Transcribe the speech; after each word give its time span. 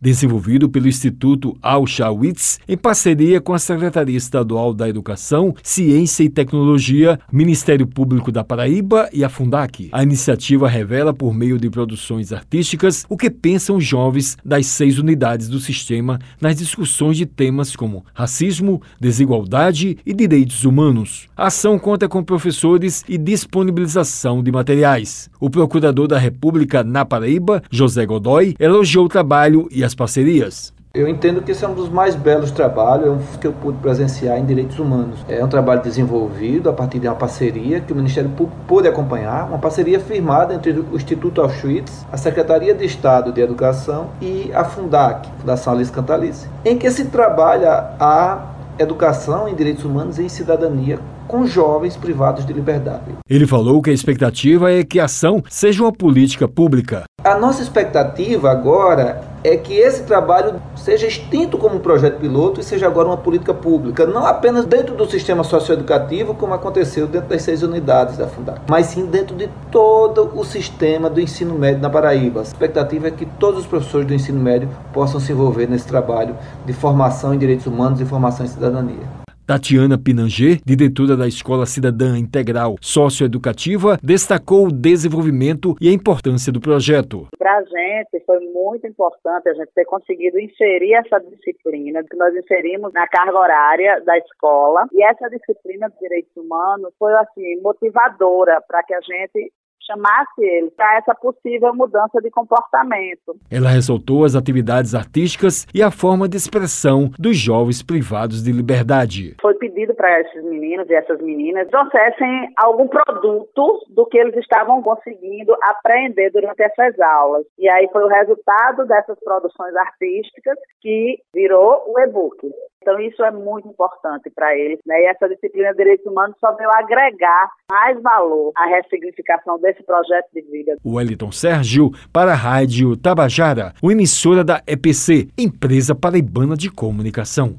desenvolvido 0.00 0.68
pelo 0.68 0.88
Instituto 0.88 1.56
Auschwitz 1.60 2.60
em 2.68 2.76
parceria 2.76 3.40
com 3.40 3.52
a 3.52 3.58
Secretaria 3.58 4.16
Estadual 4.16 4.72
da 4.72 4.88
Educação, 4.88 5.54
Ciência 5.62 6.22
e 6.22 6.28
Tecnologia, 6.28 7.18
Ministério 7.32 7.86
Público 7.86 8.30
da 8.30 8.44
Paraíba 8.44 9.08
e 9.12 9.24
a 9.24 9.28
Fundac. 9.28 9.88
A 9.92 10.02
iniciativa 10.02 10.68
revela, 10.68 11.12
por 11.12 11.34
meio 11.34 11.58
de 11.58 11.68
produções 11.68 12.32
artísticas, 12.32 13.04
o 13.08 13.16
que 13.16 13.30
pensam 13.30 13.76
os 13.76 13.84
jovens 13.84 14.36
das 14.44 14.66
seis 14.66 14.98
unidades 14.98 15.48
do 15.48 15.58
sistema 15.58 16.18
nas 16.40 16.56
discussões 16.56 17.16
de 17.16 17.26
temas 17.26 17.74
como 17.74 18.04
racismo, 18.14 18.80
desigualdade 19.00 19.98
e 20.06 20.14
direitos 20.14 20.64
humanos. 20.64 21.28
A 21.36 21.46
ação 21.46 21.78
conta 21.78 22.08
com 22.08 22.22
professores 22.22 23.04
e 23.08 23.18
disponibilização 23.18 24.42
de 24.42 24.52
materiais. 24.52 25.30
O 25.40 25.50
procurador 25.50 26.06
da 26.06 26.18
República 26.18 26.84
na 26.84 27.04
Paraíba, 27.04 27.62
José 27.70 28.04
Godoy, 28.06 28.54
elogiou 28.58 29.06
o 29.06 29.08
trabalho 29.08 29.68
e 29.70 29.84
as 29.88 29.94
parcerias. 29.94 30.72
Eu 30.94 31.06
entendo 31.06 31.42
que 31.42 31.52
esse 31.52 31.64
é 31.64 31.68
um 31.68 31.74
dos 31.74 31.88
mais 31.88 32.14
belos 32.14 32.50
trabalhos 32.50 33.22
que 33.40 33.46
eu 33.46 33.52
pude 33.52 33.78
presenciar 33.78 34.38
em 34.38 34.44
direitos 34.44 34.78
humanos. 34.78 35.20
É 35.28 35.44
um 35.44 35.48
trabalho 35.48 35.82
desenvolvido 35.82 36.70
a 36.70 36.72
partir 36.72 36.98
de 36.98 37.06
uma 37.06 37.14
parceria 37.14 37.80
que 37.80 37.92
o 37.92 37.96
Ministério 37.96 38.30
Público 38.30 38.58
pôde 38.66 38.88
acompanhar, 38.88 39.46
uma 39.48 39.58
parceria 39.58 40.00
firmada 40.00 40.54
entre 40.54 40.72
o 40.72 40.96
Instituto 40.96 41.42
Auschwitz, 41.42 42.06
a 42.10 42.16
Secretaria 42.16 42.74
de 42.74 42.84
Estado 42.86 43.32
de 43.32 43.40
Educação 43.40 44.10
e 44.20 44.50
a 44.54 44.64
Fundac, 44.64 45.28
Fundação 45.38 45.74
Alice 45.74 45.92
Cantalice, 45.92 46.48
em 46.64 46.78
que 46.78 46.90
se 46.90 47.04
trabalha 47.06 47.92
a 48.00 48.54
educação 48.78 49.48
em 49.48 49.54
direitos 49.54 49.84
humanos 49.84 50.18
e 50.18 50.22
em 50.22 50.28
cidadania 50.28 50.98
com 51.28 51.44
jovens 51.46 51.96
privados 51.96 52.46
de 52.46 52.52
liberdade. 52.52 53.04
Ele 53.28 53.46
falou 53.46 53.82
que 53.82 53.90
a 53.90 53.92
expectativa 53.92 54.72
é 54.72 54.82
que 54.82 54.98
a 54.98 55.04
ação 55.04 55.42
seja 55.50 55.82
uma 55.82 55.92
política 55.92 56.48
pública. 56.48 57.04
A 57.22 57.36
nossa 57.36 57.62
expectativa 57.62 58.50
agora 58.50 59.20
é 59.48 59.56
que 59.56 59.74
esse 59.74 60.02
trabalho 60.02 60.60
seja 60.76 61.06
extinto 61.06 61.56
como 61.56 61.76
um 61.76 61.80
projeto 61.80 62.18
piloto 62.18 62.60
e 62.60 62.62
seja 62.64 62.86
agora 62.86 63.08
uma 63.08 63.16
política 63.16 63.54
pública, 63.54 64.06
não 64.06 64.26
apenas 64.26 64.66
dentro 64.66 64.94
do 64.94 65.08
sistema 65.08 65.42
socioeducativo, 65.42 66.34
como 66.34 66.54
aconteceu 66.54 67.06
dentro 67.06 67.28
das 67.28 67.42
seis 67.42 67.62
unidades 67.62 68.18
da 68.18 68.26
Fundac, 68.26 68.60
mas 68.68 68.86
sim 68.86 69.06
dentro 69.06 69.34
de 69.34 69.48
todo 69.70 70.30
o 70.34 70.44
sistema 70.44 71.08
do 71.08 71.20
ensino 71.20 71.54
médio 71.54 71.80
na 71.80 71.90
Paraíba. 71.90 72.40
A 72.40 72.42
expectativa 72.42 73.08
é 73.08 73.10
que 73.10 73.24
todos 73.24 73.60
os 73.60 73.66
professores 73.66 74.06
do 74.06 74.14
ensino 74.14 74.40
médio 74.40 74.68
possam 74.92 75.18
se 75.18 75.32
envolver 75.32 75.66
nesse 75.66 75.86
trabalho 75.86 76.36
de 76.66 76.72
formação 76.72 77.32
em 77.32 77.38
direitos 77.38 77.66
humanos 77.66 78.00
e 78.00 78.04
formação 78.04 78.44
em 78.44 78.48
cidadania. 78.48 79.27
Tatiana 79.48 79.96
Pinanger, 79.96 80.60
diretora 80.62 81.16
da 81.16 81.26
Escola 81.26 81.64
Cidadã 81.64 82.18
Integral 82.18 82.76
Socioeducativa, 82.82 83.96
destacou 84.02 84.66
o 84.66 84.70
desenvolvimento 84.70 85.74
e 85.80 85.88
a 85.88 85.92
importância 85.94 86.52
do 86.52 86.60
projeto. 86.60 87.26
Para 87.38 87.56
a 87.56 87.62
gente 87.62 88.22
foi 88.26 88.40
muito 88.40 88.86
importante 88.86 89.48
a 89.48 89.54
gente 89.54 89.72
ter 89.74 89.86
conseguido 89.86 90.38
inserir 90.38 90.92
essa 90.92 91.18
disciplina 91.20 92.04
que 92.04 92.14
nós 92.18 92.36
inserimos 92.36 92.92
na 92.92 93.08
carga 93.08 93.38
horária 93.38 94.02
da 94.04 94.18
escola. 94.18 94.86
E 94.92 95.02
essa 95.02 95.30
disciplina 95.30 95.88
de 95.88 95.98
direitos 95.98 96.36
humanos 96.36 96.92
foi 96.98 97.14
assim 97.14 97.58
motivadora 97.62 98.60
para 98.68 98.82
que 98.82 98.92
a 98.92 99.00
gente 99.00 99.50
chamasse 99.86 100.40
ele 100.42 100.70
para 100.70 100.98
essa 100.98 101.14
possível 101.14 101.74
mudança 101.74 102.20
de 102.20 102.30
comportamento. 102.30 103.36
Ela 103.50 103.70
ressaltou 103.70 104.24
as 104.24 104.34
atividades 104.34 104.94
artísticas 104.94 105.66
e 105.74 105.82
a 105.82 105.90
forma 105.90 106.28
de 106.28 106.36
expressão 106.36 107.10
dos 107.18 107.36
jovens 107.36 107.82
privados 107.82 108.42
de 108.42 108.52
liberdade. 108.52 109.36
Foi 109.40 109.54
pedido 109.54 109.94
para 109.94 110.20
esses 110.20 110.44
meninos 110.44 110.88
e 110.90 110.94
essas 110.94 111.20
meninas 111.20 111.68
trouxessem 111.68 112.52
algum 112.56 112.86
produto 112.86 113.84
do 113.88 114.06
que 114.06 114.18
eles 114.18 114.36
estavam 114.36 114.82
conseguindo 114.82 115.56
aprender 115.62 116.30
durante 116.30 116.62
essas 116.62 116.98
aulas. 117.00 117.46
E 117.58 117.68
aí 117.68 117.88
foi 117.92 118.04
o 118.04 118.08
resultado 118.08 118.86
dessas 118.86 119.18
produções 119.20 119.74
artísticas 119.76 120.58
que 120.80 121.18
virou 121.34 121.84
o 121.88 121.98
e-book. 122.00 122.50
Então, 122.80 122.98
isso 123.00 123.22
é 123.22 123.30
muito 123.30 123.68
importante 123.68 124.30
para 124.30 124.56
eles. 124.56 124.78
Né? 124.86 125.02
E 125.02 125.06
essa 125.06 125.28
disciplina 125.28 125.70
de 125.72 125.78
direitos 125.78 126.06
humanos 126.06 126.36
só 126.40 126.54
veio 126.54 126.70
agregar 126.74 127.50
mais 127.70 128.00
valor 128.00 128.52
à 128.56 128.66
ressignificação 128.66 129.58
desse 129.58 129.82
projeto 129.82 130.26
de 130.32 130.42
vida. 130.42 130.76
Wellington 130.84 131.32
Sérgio, 131.32 131.90
para 132.12 132.32
a 132.32 132.36
Rádio 132.36 132.96
Tabajara, 132.96 133.72
o 133.82 133.90
emissora 133.90 134.44
da 134.44 134.62
EPC, 134.66 135.28
Empresa 135.36 135.94
Paraibana 135.94 136.56
de 136.56 136.70
Comunicação. 136.70 137.58